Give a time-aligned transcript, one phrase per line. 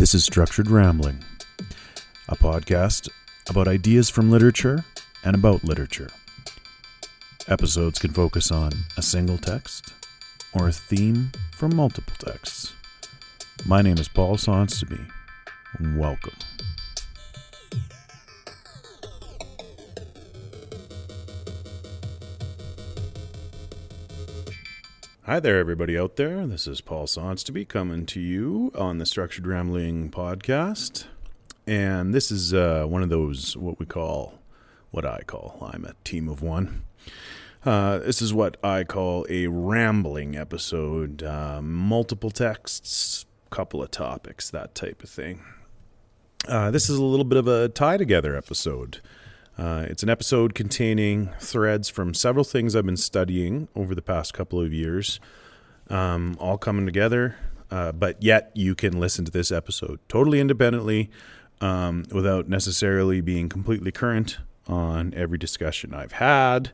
[0.00, 1.18] This is Structured Rambling,
[2.26, 3.10] a podcast
[3.50, 4.82] about ideas from literature
[5.22, 6.08] and about literature.
[7.48, 9.92] Episodes can focus on a single text
[10.54, 12.72] or a theme from multiple texts.
[13.66, 15.06] My name is Paul Sonstaby.
[15.94, 16.32] Welcome.
[25.30, 26.44] Hi there, everybody out there.
[26.44, 31.04] This is Paul Sonstaby coming to you on the Structured Rambling podcast.
[31.68, 34.40] And this is uh, one of those, what we call,
[34.90, 36.82] what I call, I'm a team of one.
[37.64, 41.22] Uh, this is what I call a rambling episode.
[41.22, 45.44] Uh, multiple texts, couple of topics, that type of thing.
[46.48, 49.00] Uh, this is a little bit of a tie together episode.
[49.60, 54.32] Uh, it's an episode containing threads from several things I've been studying over the past
[54.32, 55.20] couple of years,
[55.90, 57.36] um, all coming together.
[57.70, 61.10] Uh, but yet, you can listen to this episode totally independently
[61.60, 66.72] um, without necessarily being completely current on every discussion I've had.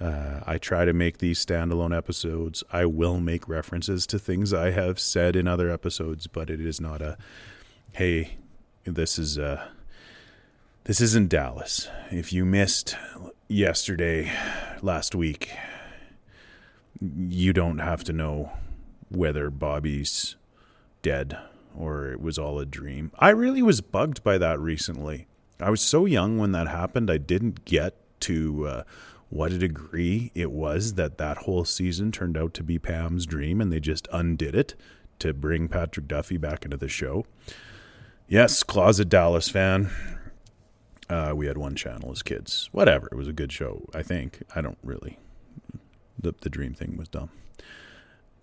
[0.00, 2.64] Uh, I try to make these standalone episodes.
[2.72, 6.80] I will make references to things I have said in other episodes, but it is
[6.80, 7.18] not a,
[7.92, 8.38] hey,
[8.84, 9.68] this is a
[10.84, 11.88] this isn't Dallas.
[12.10, 12.96] If you missed
[13.48, 14.32] yesterday,
[14.82, 15.50] last week,
[17.00, 18.52] you don't have to know
[19.08, 20.36] whether Bobby's
[21.02, 21.38] dead
[21.76, 23.12] or it was all a dream.
[23.18, 25.26] I really was bugged by that recently.
[25.60, 28.82] I was so young when that happened, I didn't get to uh,
[29.30, 33.60] what a degree it was that that whole season turned out to be Pam's dream
[33.60, 34.74] and they just undid it
[35.20, 37.24] to bring Patrick Duffy back into the show.
[38.28, 39.90] Yes, closet Dallas fan.
[41.12, 42.70] Uh, we had one channel as kids.
[42.72, 43.06] Whatever.
[43.12, 44.42] It was a good show, I think.
[44.54, 45.18] I don't really.
[46.18, 47.28] The, the dream thing was dumb.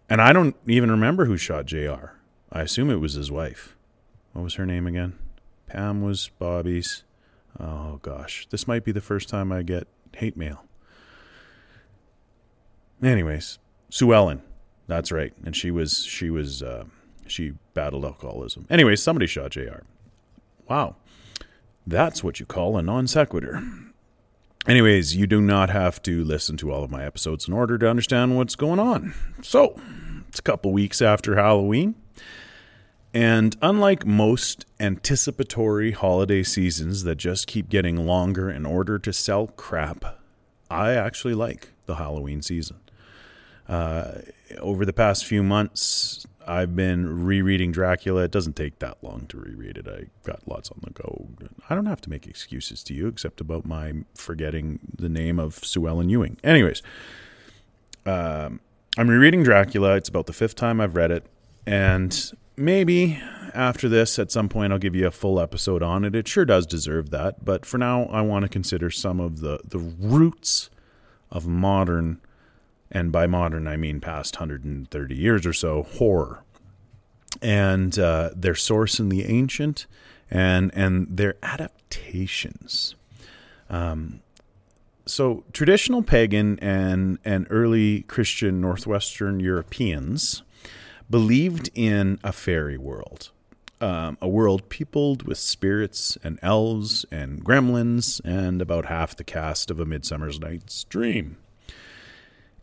[0.08, 2.12] And I don't even remember who shot JR.
[2.52, 3.76] I assume it was his wife.
[4.34, 5.18] What was her name again?
[5.66, 7.04] Pam was Bobby's.
[7.60, 8.48] Oh, gosh.
[8.52, 10.64] This might be the first time I get hate mail.
[13.02, 13.58] Anyways,
[13.90, 14.44] Sue Ellen.
[14.86, 15.34] That's right.
[15.44, 16.86] And she was, she was, uh,
[17.26, 18.68] she battled alcoholism.
[18.70, 19.82] Anyways, somebody shot JR.
[20.68, 20.98] Wow.
[21.90, 23.64] That's what you call a non sequitur.
[24.68, 27.90] Anyways, you do not have to listen to all of my episodes in order to
[27.90, 29.16] understand what's going on.
[29.42, 29.80] So,
[30.28, 31.96] it's a couple weeks after Halloween.
[33.12, 39.48] And unlike most anticipatory holiday seasons that just keep getting longer in order to sell
[39.48, 40.20] crap,
[40.70, 42.78] I actually like the Halloween season.
[43.68, 44.20] Uh,
[44.60, 48.24] over the past few months, I've been rereading Dracula.
[48.24, 49.88] It doesn't take that long to reread it.
[49.88, 51.28] I got lots on the go.
[51.70, 55.64] I don't have to make excuses to you except about my forgetting the name of
[55.64, 56.38] Sue Ellen Ewing.
[56.44, 56.82] Anyways,
[58.08, 58.60] um,
[58.98, 59.96] I'm rereading Dracula.
[59.96, 61.28] It's about the fifth time I've read it.
[61.68, 63.22] And maybe
[63.54, 66.16] after this, at some point, I'll give you a full episode on it.
[66.16, 67.46] It sure does deserve that.
[67.46, 70.72] But for now, I want to consider some of the, the roots
[71.32, 72.20] of modern
[72.92, 76.44] and by modern I mean past 130 years or so, horror,
[77.42, 79.86] and uh, their source in the ancient,
[80.30, 82.96] and and their adaptations.
[83.70, 84.22] Um,
[85.06, 90.44] so traditional pagan and and early Christian Northwestern Europeans
[91.10, 93.32] believed in a fairy world.
[93.82, 99.72] Um, a world peopled with spirits and elves and gremlins and about half the cast
[99.72, 101.38] of A Midsummer's Night's Dream.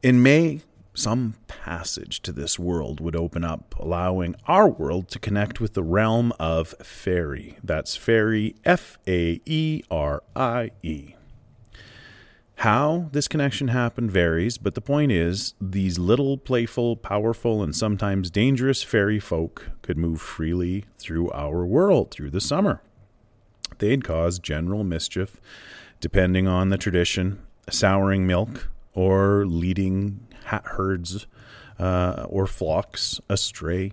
[0.03, 0.61] In May,
[0.95, 5.83] some passage to this world would open up, allowing our world to connect with the
[5.83, 7.57] realm of fairy.
[7.65, 11.15] That's fairy, F A E R I E.
[12.61, 18.31] How this connection happened varies, but the point is these little, playful, powerful, and sometimes
[18.31, 22.83] dangerous fairy folk could move freely through our world through the summer.
[23.79, 25.39] They'd cause general mischief,
[26.01, 31.27] depending on the tradition, souring milk, or leading herds
[31.79, 33.93] uh, or flocks astray.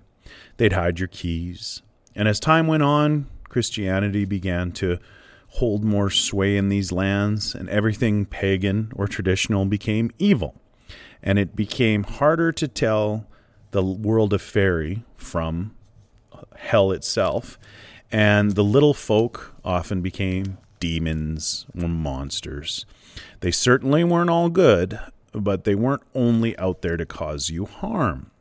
[0.58, 1.84] They'd hide your keys.
[2.16, 4.98] And as time went on, Christianity began to
[5.48, 10.56] hold more sway in these lands, and everything pagan or traditional became evil.
[11.22, 13.28] And it became harder to tell
[13.72, 15.76] the world of fairy from
[16.56, 17.60] hell itself.
[18.12, 22.86] And the little folk often became demons or monsters.
[23.40, 25.00] They certainly weren't all good,
[25.32, 28.32] but they weren't only out there to cause you harm.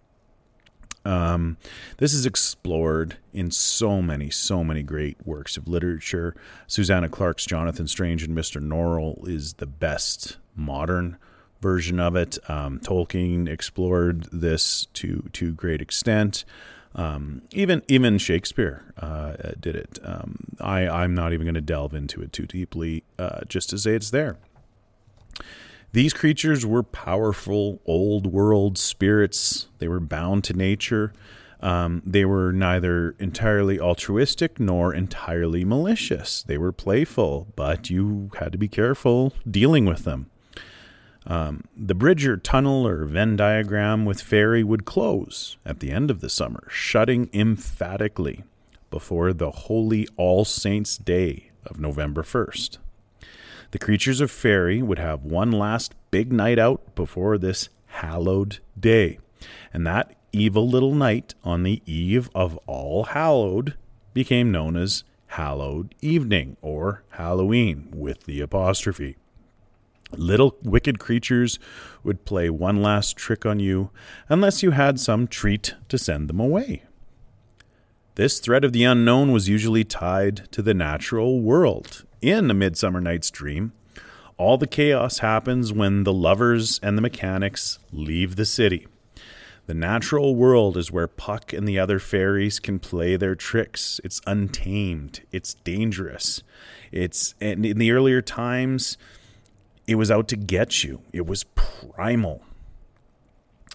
[1.05, 1.57] Um,
[1.99, 6.35] this is explored in so many, so many great works of literature.
[6.67, 8.61] Susanna Clarke's Jonathan Strange and Mr.
[8.61, 11.19] Norrell is the best modern
[11.61, 12.39] version of it.
[12.51, 16.45] Um, Tolkien explored this to to great extent.
[16.95, 19.99] Um, even even Shakespeare uh, did it.
[20.05, 23.05] Um, I I'm not even going to delve into it too deeply.
[23.19, 24.37] Uh, just to say it's there.
[25.93, 29.69] These creatures were powerful old world spirits.
[29.79, 31.13] They were bound to nature.
[31.61, 36.43] Um, they were neither entirely altruistic nor entirely malicious.
[36.43, 40.31] They were playful, but you had to be careful dealing with them.
[41.27, 46.11] Um, the bridge or tunnel or Venn diagram with fairy would close at the end
[46.11, 48.45] of the summer, shutting emphatically
[48.91, 52.79] before the holy All Saints' Day of November 1st.
[53.71, 59.19] The creatures of fairy would have one last big night out before this hallowed day,
[59.73, 63.75] and that evil little night on the eve of All Hallowed
[64.13, 69.17] became known as Hallowed Evening or Halloween with the apostrophe.
[70.17, 71.59] Little wicked creatures
[72.05, 73.91] would play one last trick on you
[74.29, 76.83] unless you had some treat to send them away.
[78.15, 82.05] This threat of the unknown was usually tied to the natural world.
[82.21, 83.73] In A Midsummer Night's Dream,
[84.37, 88.87] all the chaos happens when the lovers and the mechanics leave the city.
[89.67, 94.01] The natural world is where Puck and the other fairies can play their tricks.
[94.05, 96.43] It's untamed, it's dangerous.
[96.91, 98.99] It's in the earlier times,
[99.87, 101.03] it was out to get you.
[101.13, 102.43] It was primal.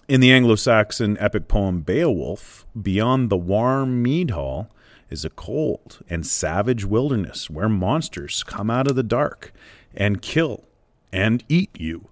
[0.08, 4.70] In the Anglo Saxon epic poem Beowulf, beyond the warm mead hall
[5.10, 9.52] is a cold and savage wilderness where monsters come out of the dark
[9.94, 10.64] and kill
[11.12, 12.08] and eat you.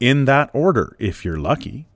[0.00, 1.86] In that order, if you're lucky.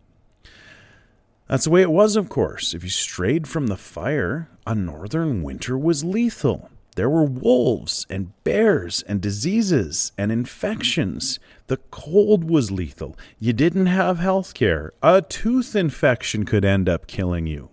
[1.48, 2.74] That's the way it was, of course.
[2.74, 6.70] If you strayed from the fire, a northern winter was lethal.
[6.98, 11.38] There were wolves and bears and diseases and infections.
[11.68, 13.16] The cold was lethal.
[13.38, 14.92] You didn't have health care.
[15.00, 17.68] A tooth infection could end up killing you.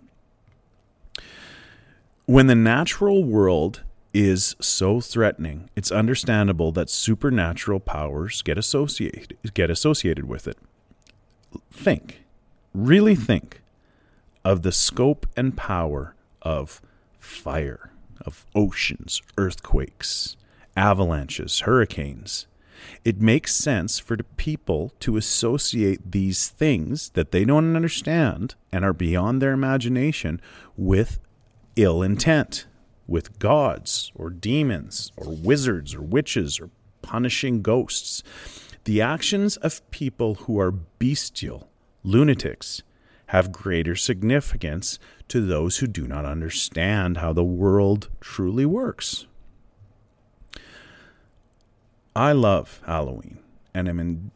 [2.26, 3.82] When the natural world
[4.14, 10.58] is so threatening, it's understandable that supernatural powers get associated get associated with it.
[11.72, 12.22] Think,
[12.72, 13.60] really think
[14.44, 16.80] of the scope and power of
[17.18, 17.90] fire,
[18.26, 20.36] of oceans, earthquakes,
[20.76, 22.46] avalanches, hurricanes.
[23.04, 28.84] It makes sense for the people to associate these things that they don't understand and
[28.84, 30.40] are beyond their imagination
[30.76, 31.18] with
[31.76, 32.66] ill intent,
[33.06, 36.70] with gods or demons or wizards or witches or
[37.02, 38.22] punishing ghosts.
[38.84, 41.68] The actions of people who are bestial,
[42.04, 42.82] lunatics,
[43.26, 49.26] have greater significance to those who do not understand how the world truly works.
[52.14, 53.38] I love Halloween,
[53.74, 54.30] and I'm in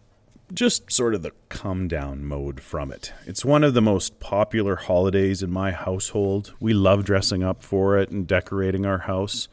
[0.53, 3.13] just sort of the come down mode from it.
[3.27, 6.55] It's one of the most popular holidays in my household.
[6.61, 9.49] We love dressing up for it and decorating our house.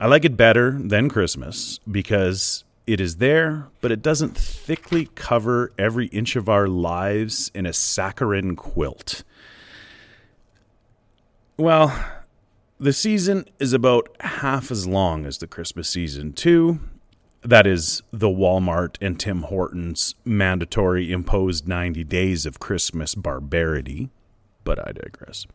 [0.00, 5.70] I like it better than Christmas because it is there, but it doesn't thickly cover
[5.78, 9.24] every inch of our lives in a saccharine quilt.
[11.58, 12.02] Well,
[12.80, 16.80] the season is about half as long as the Christmas season, too.
[17.42, 24.08] That is the Walmart and Tim Hortons mandatory imposed 90 days of Christmas barbarity,
[24.64, 25.46] but I digress.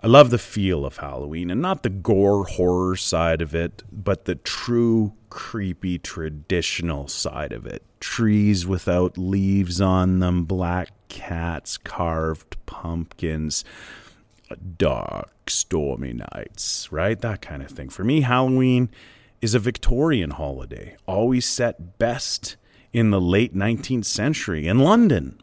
[0.00, 4.24] I love the feel of Halloween and not the gore horror side of it, but
[4.24, 7.82] the true creepy traditional side of it.
[8.00, 13.64] Trees without leaves on them, black cats, carved pumpkins,
[14.76, 17.20] dark, stormy nights, right?
[17.20, 17.88] That kind of thing.
[17.88, 18.90] For me, Halloween
[19.40, 22.56] is a Victorian holiday, always set best
[22.92, 25.40] in the late 19th century in London.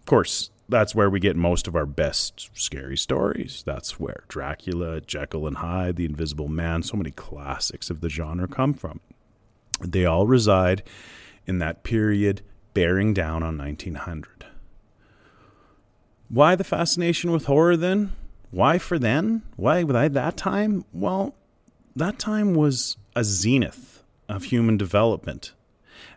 [0.00, 3.62] Of course, that's where we get most of our best scary stories.
[3.64, 8.48] That's where Dracula, Jekyll and Hyde, The Invisible Man, so many classics of the genre
[8.48, 9.00] come from.
[9.80, 10.82] They all reside
[11.46, 12.42] in that period
[12.74, 14.46] bearing down on 1900.
[16.28, 18.12] Why the fascination with horror then?
[18.50, 19.42] Why for then?
[19.56, 20.84] Why at that time?
[20.92, 21.34] Well,
[21.96, 25.52] that time was a zenith of human development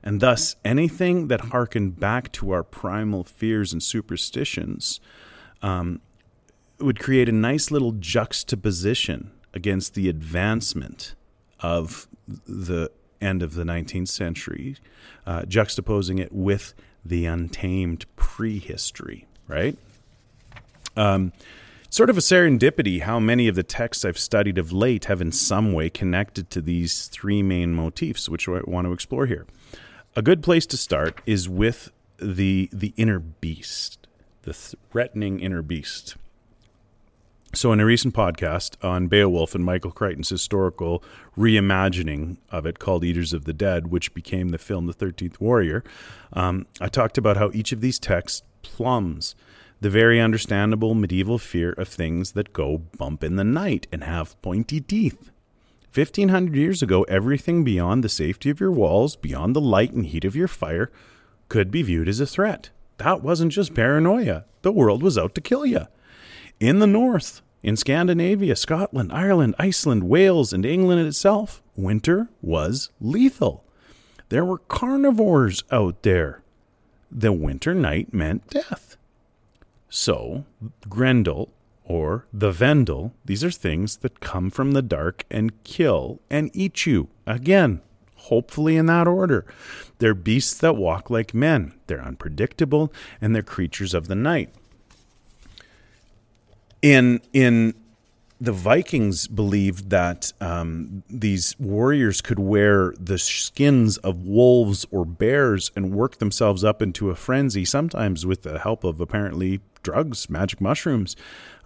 [0.03, 4.99] and thus anything that harkened back to our primal fears and superstitions
[5.61, 6.01] um,
[6.79, 11.15] would create a nice little juxtaposition against the advancement
[11.59, 12.91] of the
[13.21, 14.77] end of the 19th century,
[15.25, 16.73] uh, juxtaposing it with
[17.03, 19.77] the untamed prehistory, right?
[20.95, 21.33] Um,
[21.89, 25.31] sort of a serendipity how many of the texts I've studied of late have in
[25.31, 29.45] some way connected to these three main motifs, which I want to explore here
[30.15, 34.07] a good place to start is with the the inner beast,
[34.43, 36.15] the threatening inner beast.
[37.53, 41.03] So, in a recent podcast on Beowulf and Michael Crichton's historical
[41.37, 45.83] reimagining of it called Eaters of the Dead, which became the film The Thirteenth Warrior,
[46.31, 49.35] um, I talked about how each of these texts plumbs
[49.81, 54.41] the very understandable medieval fear of things that go bump in the night and have
[54.41, 55.29] pointy teeth.
[55.93, 60.23] 1500 years ago, everything beyond the safety of your walls, beyond the light and heat
[60.23, 60.89] of your fire,
[61.49, 62.69] could be viewed as a threat.
[62.97, 65.87] That wasn't just paranoia, the world was out to kill you.
[66.61, 73.63] In the north, in Scandinavia, Scotland, Ireland, Iceland, Wales, and England itself, winter was lethal.
[74.29, 76.43] There were carnivores out there.
[77.09, 78.95] The winter night meant death.
[79.89, 80.45] So,
[80.87, 81.51] Grendel,
[81.83, 86.85] or the Wendol, these are things that come from the dark and kill and eat
[86.85, 87.07] you.
[87.25, 87.81] Again,
[88.15, 89.47] hopefully in that order.
[89.97, 91.73] They're beasts that walk like men.
[91.87, 94.53] They're unpredictable and they're creatures of the night
[96.81, 97.73] in in
[98.41, 105.71] the Vikings believed that um, these warriors could wear the skins of wolves or bears
[105.75, 110.59] and work themselves up into a frenzy, sometimes with the help of apparently drugs, magic
[110.59, 111.15] mushrooms,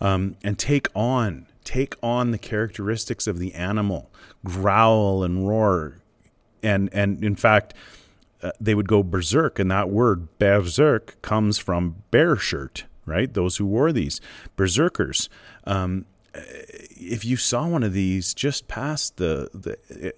[0.02, 4.12] um, and take on take on the characteristics of the animal,
[4.44, 6.02] growl and roar,
[6.62, 7.74] and and in fact.
[8.44, 13.34] Uh, they would go berserk, and that word berserk comes from bear shirt, right?
[13.34, 14.22] Those who wore these
[14.56, 15.30] berserkers.
[15.66, 20.14] Um, if you saw one of these just past the the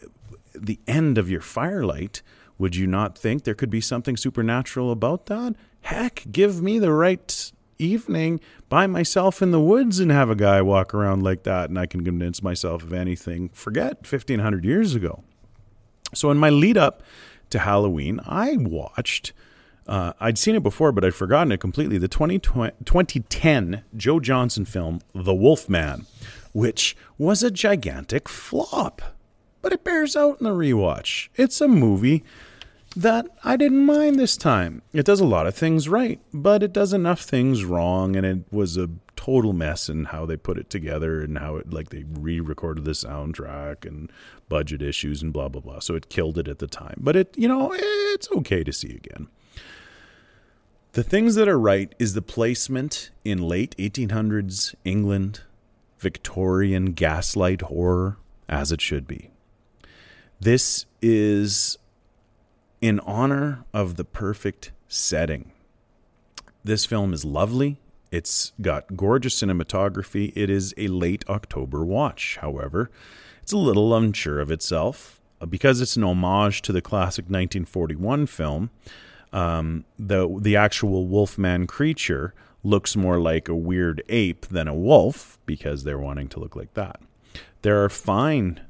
[0.56, 2.22] the end of your firelight,
[2.58, 5.56] would you not think there could be something supernatural about that?
[5.82, 8.40] Heck, give me the right evening
[8.70, 11.86] by myself in the woods and have a guy walk around like that, and I
[11.86, 13.50] can convince myself of anything.
[13.50, 15.24] Forget 1500 years ago.
[16.14, 17.04] So, in my lead up
[17.50, 19.34] to Halloween, I watched
[19.88, 21.98] uh, I'd seen it before, but I'd forgotten it completely.
[21.98, 26.06] The 2010 Joe Johnston film, The Wolf Man,
[26.52, 29.02] which was a gigantic flop.
[29.62, 31.30] But it bears out in the rewatch.
[31.36, 32.24] It's a movie
[32.96, 34.82] that I didn't mind this time.
[34.94, 38.40] It does a lot of things right, but it does enough things wrong, and it
[38.52, 42.06] was a total mess in how they put it together and how it like they
[42.10, 44.12] re-recorded the soundtrack and
[44.48, 45.80] budget issues and blah blah blah.
[45.80, 46.98] So it killed it at the time.
[47.00, 49.28] But it, you know, it's okay to see again.
[50.94, 55.42] The things that are right is the placement in late 1800s England,
[56.00, 58.18] Victorian gaslight horror,
[58.50, 59.30] as it should be.
[60.40, 61.78] This is
[62.82, 65.52] in honor of the perfect setting.
[66.64, 67.80] This film is lovely.
[68.12, 70.32] It's got gorgeous cinematography.
[70.36, 72.90] It is a late October watch, however.
[73.42, 75.20] It's a little unsure of itself.
[75.40, 78.72] Uh, because it's an homage to the classic 1941 film,
[79.34, 85.38] um, the the actual wolfman creature looks more like a weird ape than a wolf
[85.46, 87.00] because they're wanting to look like that.
[87.62, 88.62] There are fine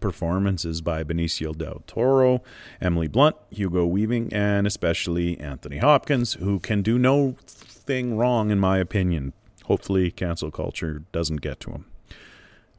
[0.00, 2.42] performances by Benicio del Toro,
[2.80, 8.58] Emily Blunt, Hugo Weaving, and especially Anthony Hopkins, who can do no thing wrong in
[8.58, 9.32] my opinion.
[9.64, 11.86] Hopefully, cancel culture doesn't get to him.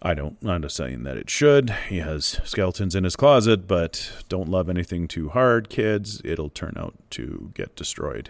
[0.01, 0.37] I don't.
[0.45, 1.71] I'm not saying that it should.
[1.89, 6.21] He has skeletons in his closet, but don't love anything too hard, kids.
[6.23, 8.29] It'll turn out to get destroyed.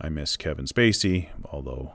[0.00, 1.92] I miss Kevin Spacey, although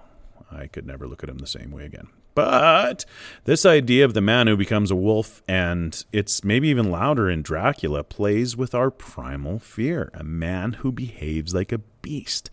[0.52, 2.08] I could never look at him the same way again.
[2.36, 3.04] But
[3.46, 7.42] this idea of the man who becomes a wolf, and it's maybe even louder in
[7.42, 10.12] Dracula, plays with our primal fear.
[10.14, 12.52] A man who behaves like a beast,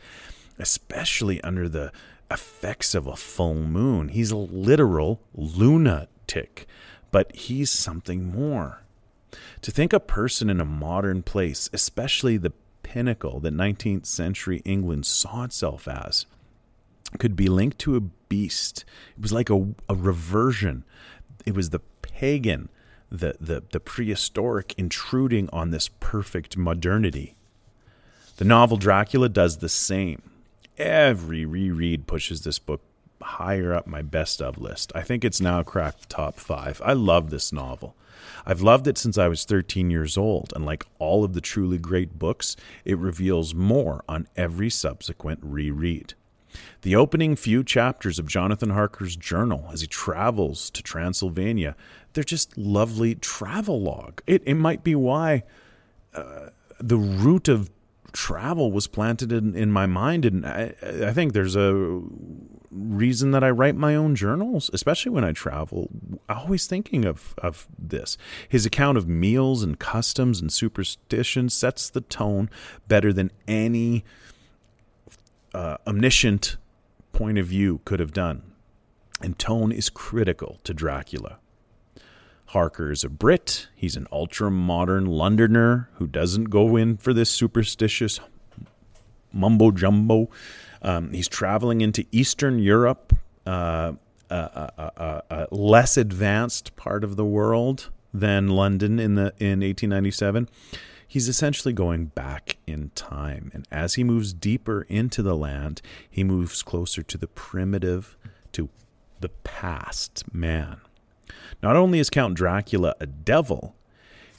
[0.58, 1.92] especially under the
[2.30, 4.08] effects of a full moon.
[4.08, 6.66] He's a literal lunatic tick,
[7.10, 8.82] but he's something more.
[9.62, 12.52] To think a person in a modern place, especially the
[12.82, 16.26] pinnacle that 19th century England saw itself as,
[17.18, 18.84] could be linked to a beast.
[19.16, 20.84] It was like a, a reversion.
[21.44, 22.68] It was the pagan,
[23.10, 27.36] the, the, the prehistoric intruding on this perfect modernity.
[28.36, 30.22] The novel Dracula does the same.
[30.76, 32.82] Every reread pushes this book
[33.26, 34.92] higher up my best of list.
[34.94, 36.80] I think it's now cracked the top five.
[36.84, 37.96] I love this novel.
[38.46, 41.78] I've loved it since I was 13 years old, and like all of the truly
[41.78, 46.14] great books, it reveals more on every subsequent reread.
[46.82, 51.76] The opening few chapters of Jonathan Harker's journal as he travels to Transylvania,
[52.12, 54.22] they're just lovely travel log.
[54.26, 55.42] It, it might be why
[56.14, 57.70] uh, the root of
[58.12, 62.00] travel was planted in, in my mind, and I, I think there's a
[62.70, 65.88] reason that I write my own journals, especially when I travel,
[66.28, 68.16] always thinking of, of this.
[68.48, 72.50] His account of meals and customs and superstitions sets the tone
[72.88, 74.04] better than any
[75.54, 76.56] uh, omniscient
[77.12, 78.42] point of view could have done.
[79.20, 81.38] and tone is critical to Dracula.
[82.46, 83.68] Harker is a Brit.
[83.74, 88.20] He's an ultra modern Londoner who doesn't go in for this superstitious
[89.32, 90.30] mumbo jumbo.
[90.86, 93.12] Um, he's traveling into Eastern Europe,
[93.44, 93.94] uh,
[94.30, 100.48] a, a, a, less advanced part of the world than London in the in 1897.
[101.08, 106.22] He's essentially going back in time, and as he moves deeper into the land, he
[106.22, 108.16] moves closer to the primitive,
[108.52, 108.68] to
[109.20, 110.80] the past man.
[111.64, 113.74] Not only is Count Dracula a devil,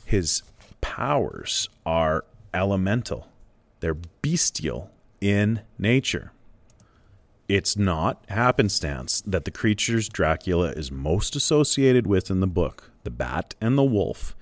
[0.05, 0.43] his
[0.79, 2.23] powers are
[2.53, 3.27] elemental.
[3.81, 6.31] They're bestial in nature.
[7.47, 13.09] It's not happenstance that the creatures Dracula is most associated with in the book, the
[13.09, 14.35] bat and the wolf,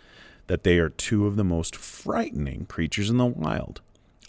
[0.47, 3.81] that they are two of the most frightening creatures in the wild.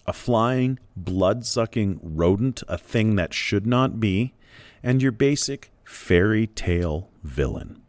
[0.06, 4.34] A flying, blood sucking rodent, a thing that should not be,
[4.82, 7.80] and your basic fairy tale villain.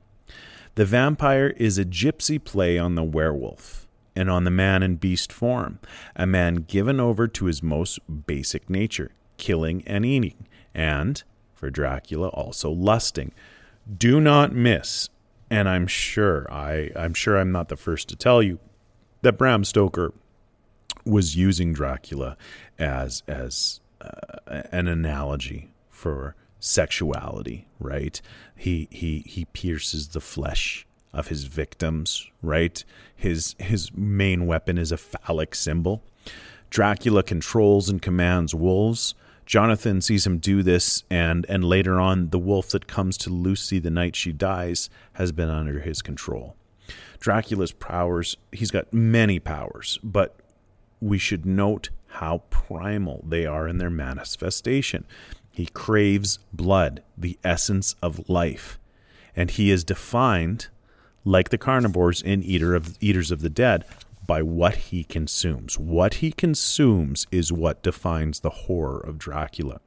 [0.76, 5.34] The vampire is a gypsy play on the werewolf and on the man in beast
[5.34, 5.80] form,
[6.16, 11.22] a man given over to his most basic nature, killing and eating, and,
[11.54, 13.34] for Dracula, also lusting.
[13.98, 15.10] Do not miss,
[15.50, 18.60] and I'm sure I I'm sure I'm not the first to tell you
[19.24, 20.14] that Bram Stoker
[21.04, 22.38] was using Dracula
[22.78, 28.22] as as uh, an analogy for sexuality, right?
[28.56, 32.84] He he he pierces the flesh of his victims, right?
[33.16, 36.04] His his main weapon is a phallic symbol.
[36.70, 39.16] Dracula controls and commands wolves.
[39.48, 43.80] Jonathan sees him do this, and and later on, the wolf that comes to Lucy
[43.80, 46.56] the night she dies has been under his control.
[47.20, 50.36] Dracula's powers, he's got many powers, but
[51.00, 55.06] we should note how primal they are in their manifestation.
[55.50, 58.78] He craves blood, the essence of life,
[59.34, 60.68] and he is defined
[61.24, 63.86] like the carnivores in Eater of Eaters of the Dead
[64.28, 65.80] by what he consumes.
[65.80, 69.80] What he consumes is what defines the horror of Dracula.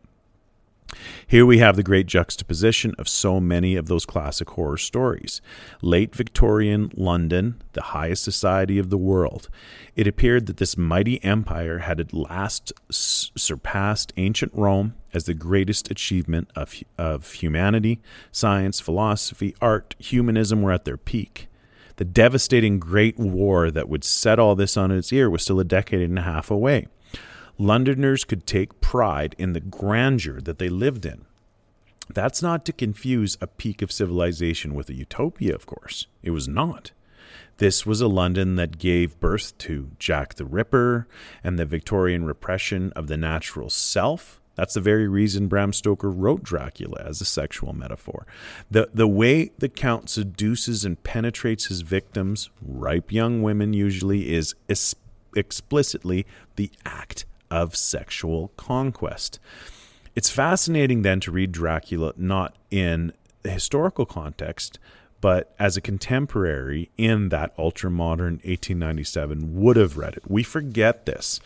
[1.27, 5.41] Here we have the great juxtaposition of so many of those classic horror stories.
[5.83, 9.49] Late Victorian London, the highest society of the world.
[9.95, 15.91] It appeared that this mighty empire had at last surpassed ancient Rome as the greatest
[15.91, 18.01] achievement of, of humanity.
[18.33, 21.47] Science, philosophy, art, humanism were at their peak.
[22.01, 25.65] The devastating Great War that would set all this on its ear was still a
[25.65, 26.87] decade and a half away.
[27.59, 31.27] Londoners could take pride in the grandeur that they lived in.
[32.09, 36.07] That's not to confuse a peak of civilization with a utopia, of course.
[36.23, 36.93] It was not.
[37.59, 41.07] This was a London that gave birth to Jack the Ripper
[41.45, 44.40] and the Victorian repression of the natural self.
[44.61, 48.27] That's the very reason Bram Stoker wrote Dracula as a sexual metaphor.
[48.71, 54.55] The, the way the Count seduces and penetrates his victims, ripe young women usually, is
[54.69, 54.95] es-
[55.35, 59.41] explicitly the act of sexual conquest.
[60.15, 64.79] It's fascinating then to read Dracula not in the historical context,
[65.23, 70.31] but as a contemporary in that ultra modern 1897 would have read it.
[70.31, 71.41] We forget this.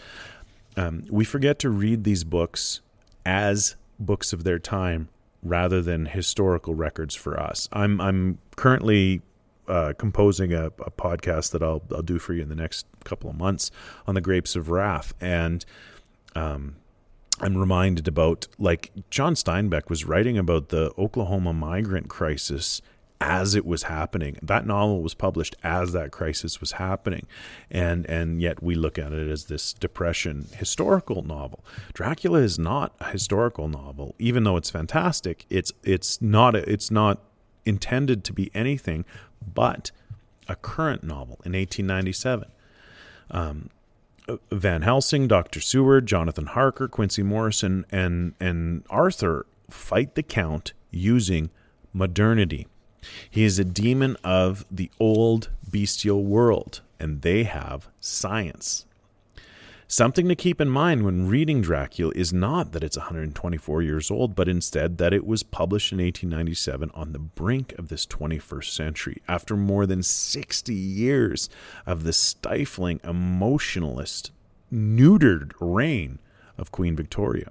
[0.77, 2.81] Um, we forget to read these books
[3.25, 5.09] as books of their time
[5.43, 7.69] rather than historical records for us.
[7.73, 9.23] I'm I'm currently
[9.69, 13.31] uh, composing a, a, podcast that I'll I'll do for you in the next couple
[13.31, 13.71] of months
[14.07, 15.65] on the grapes of wrath, and
[16.35, 16.77] um,
[17.41, 22.81] I'm reminded about like John Steinbeck was writing about the Oklahoma migrant crisis
[23.21, 24.37] as it was happening.
[24.43, 27.27] That novel was published as that crisis was happening,
[27.71, 31.65] and and yet we look at it as this depression historical novel.
[31.93, 35.47] Dracula is not a historical novel, even though it's fantastic.
[35.49, 37.21] It's it's not it's not
[37.65, 39.05] intended to be anything
[39.55, 39.91] but
[40.49, 42.49] a current novel in 1897.
[43.31, 43.71] Um,
[44.51, 45.61] Van Helsing, Dr.
[45.61, 51.51] Seward, Jonathan Harker, Quincy Morrison, and, and Arthur fight the Count using
[51.93, 52.67] modernity.
[53.31, 58.87] He is a demon of the old bestial world, and they have science.
[59.87, 64.35] Something to keep in mind when reading Dracula is not that it's 124 years old,
[64.35, 69.23] but instead that it was published in 1897 on the brink of this 21st century,
[69.29, 71.51] after more than 60 years
[71.87, 74.33] of the stifling, emotionalist,
[74.73, 76.19] neutered reign
[76.57, 77.51] of Queen Victoria.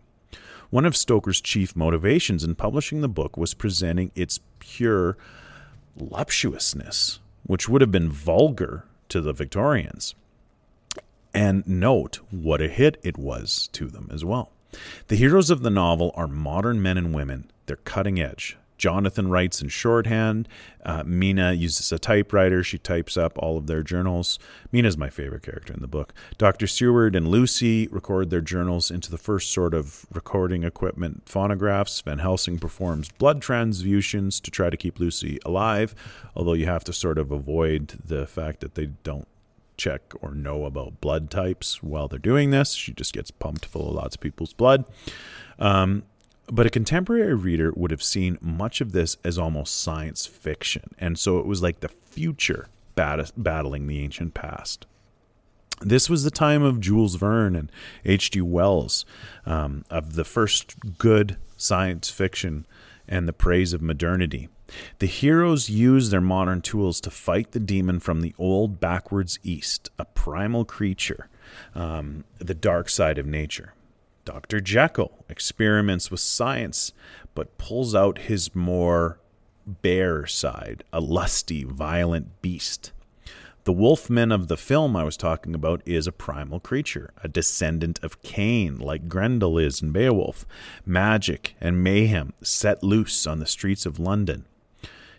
[0.71, 5.17] One of Stoker's chief motivations in publishing the book was presenting its pure
[5.95, 10.15] voluptuousness, which would have been vulgar to the Victorians
[11.33, 14.51] and note what a hit it was to them as well.
[15.07, 17.51] The heroes of the novel are modern men and women.
[17.65, 18.57] They're cutting edge.
[18.83, 20.45] Jonathan writes in shorthand.
[20.83, 22.65] Uh, Mina uses a typewriter.
[22.65, 24.37] She types up all of their journals.
[24.73, 26.13] Mina's my favorite character in the book.
[26.37, 26.67] Dr.
[26.67, 32.01] Seward and Lucy record their journals into the first sort of recording equipment phonographs.
[32.01, 35.95] Van Helsing performs blood transfusions to try to keep Lucy alive,
[36.35, 39.29] although you have to sort of avoid the fact that they don't
[39.77, 42.73] check or know about blood types while they're doing this.
[42.73, 44.83] She just gets pumped full of lots of people's blood.
[45.57, 46.03] Um,
[46.47, 50.93] but a contemporary reader would have seen much of this as almost science fiction.
[50.99, 54.85] And so it was like the future bat- battling the ancient past.
[55.81, 57.71] This was the time of Jules Verne and
[58.05, 58.41] H.G.
[58.41, 59.05] Wells,
[59.45, 62.65] um, of the first good science fiction
[63.07, 64.49] and the praise of modernity.
[64.99, 69.89] The heroes used their modern tools to fight the demon from the old backwards east,
[69.99, 71.27] a primal creature,
[71.75, 73.73] um, the dark side of nature.
[74.25, 74.61] Dr.
[74.61, 76.93] Jekyll experiments with science,
[77.35, 79.19] but pulls out his more
[79.65, 82.91] bear side, a lusty, violent beast.
[83.65, 87.97] The wolfman of the film I was talking about is a primal creature, a descendant
[88.03, 90.45] of Cain, like Grendel is in Beowulf.
[90.85, 94.45] Magic and mayhem set loose on the streets of London.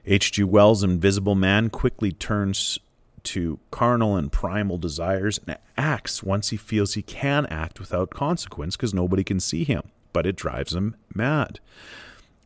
[0.05, 0.45] H.G.
[0.45, 2.79] Wells' Invisible Man quickly turns
[3.25, 8.77] to carnal and primal desires and acts once he feels he can act without consequence
[8.77, 9.83] because nobody can see him,
[10.13, 11.61] but it drives him mad.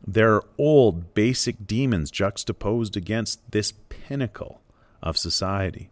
[0.05, 4.61] There are old, basic demons juxtaposed against this pinnacle
[5.01, 5.89] of society.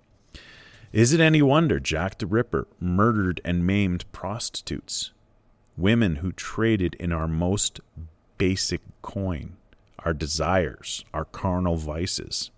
[0.94, 5.12] Is it any wonder Jack the Ripper murdered and maimed prostitutes,
[5.76, 7.82] women who traded in our most
[8.38, 9.58] basic coin,
[10.00, 12.52] our desires, our carnal vices,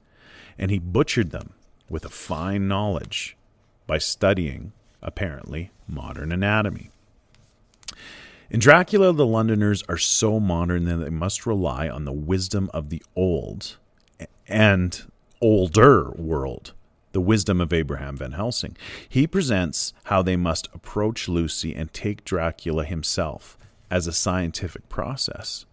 [0.58, 1.54] and he butchered them
[1.90, 3.36] with a fine knowledge
[3.88, 4.72] by studying,
[5.02, 6.90] apparently, modern anatomy.
[8.50, 12.90] In Dracula, the Londoners are so modern that they must rely on the wisdom of
[12.90, 13.78] the old
[14.48, 15.04] and
[15.42, 16.74] older world,
[17.12, 18.76] the wisdom of Abraham Van Helsing.
[19.08, 23.58] He presents how they must approach Lucy and take Dracula himself
[23.92, 25.66] as a scientific process.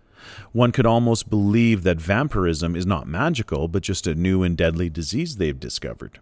[0.53, 4.89] One could almost believe that vampirism is not magical, but just a new and deadly
[4.89, 6.19] disease they've discovered.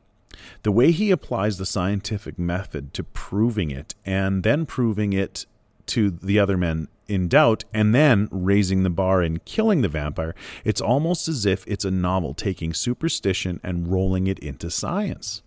[0.62, 5.46] The way he applies the scientific method to proving it and then proving it
[5.86, 10.34] to the other men in doubt and then raising the bar and killing the vampire,
[10.64, 15.42] it's almost as if it's a novel taking superstition and rolling it into science.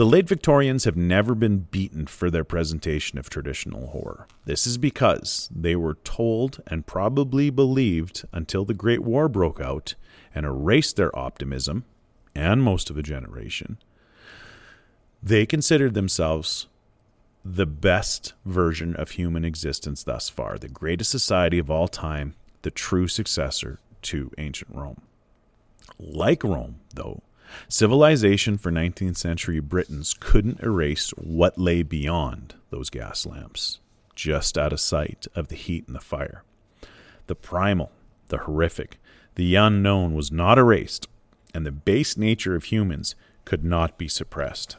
[0.00, 4.26] The late Victorians have never been beaten for their presentation of traditional horror.
[4.46, 9.96] This is because they were told and probably believed until the Great War broke out
[10.34, 11.84] and erased their optimism
[12.34, 13.76] and most of a generation.
[15.22, 16.66] They considered themselves
[17.44, 22.70] the best version of human existence thus far, the greatest society of all time, the
[22.70, 25.02] true successor to ancient Rome.
[25.98, 27.20] Like Rome, though,
[27.68, 33.80] Civilization for 19th century Britons couldn't erase what lay beyond those gas lamps,
[34.14, 36.44] just out of sight of the heat and the fire.
[37.26, 37.92] The primal,
[38.28, 38.98] the horrific,
[39.34, 41.08] the unknown was not erased,
[41.54, 44.76] and the base nature of humans could not be suppressed.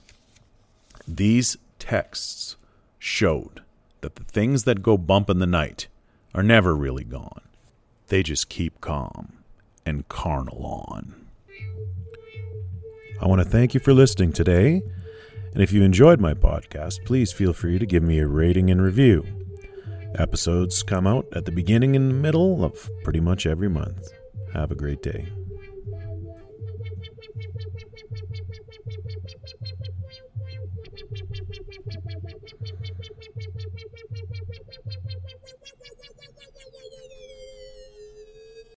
[1.07, 2.57] These texts
[2.99, 3.61] showed
[4.01, 5.87] that the things that go bump in the night
[6.33, 7.41] are never really gone.
[8.07, 9.33] They just keep calm
[9.85, 11.27] and carnal on.
[13.21, 14.81] I want to thank you for listening today.
[15.53, 18.81] And if you enjoyed my podcast, please feel free to give me a rating and
[18.81, 19.23] review.
[20.15, 24.09] Episodes come out at the beginning and middle of pretty much every month.
[24.53, 25.27] Have a great day.